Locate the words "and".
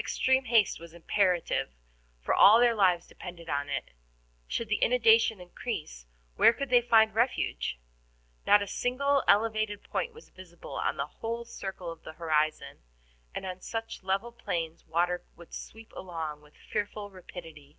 13.32-13.46